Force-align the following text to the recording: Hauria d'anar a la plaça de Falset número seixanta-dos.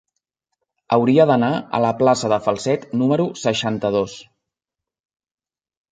Hauria 0.97 1.27
d'anar 1.31 1.49
a 1.57 1.81
la 1.85 1.91
plaça 2.01 2.33
de 2.35 2.41
Falset 2.47 2.89
número 3.03 3.29
seixanta-dos. 3.45 4.19